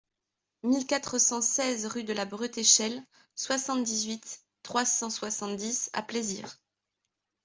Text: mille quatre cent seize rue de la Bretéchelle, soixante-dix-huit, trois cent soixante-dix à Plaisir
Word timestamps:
mille 0.63 0.87
quatre 0.87 1.19
cent 1.19 1.43
seize 1.43 1.85
rue 1.85 2.03
de 2.03 2.11
la 2.11 2.25
Bretéchelle, 2.25 3.03
soixante-dix-huit, 3.35 4.43
trois 4.63 4.83
cent 4.83 5.11
soixante-dix 5.11 5.91
à 5.93 6.01
Plaisir 6.01 6.57